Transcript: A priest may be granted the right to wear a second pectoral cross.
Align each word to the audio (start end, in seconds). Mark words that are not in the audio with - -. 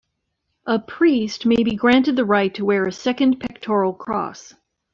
A 0.65 0.79
priest 0.79 1.45
may 1.45 1.61
be 1.63 1.75
granted 1.75 2.15
the 2.15 2.25
right 2.25 2.51
to 2.55 2.65
wear 2.65 2.87
a 2.87 2.91
second 2.91 3.39
pectoral 3.39 3.93
cross. 3.93 4.55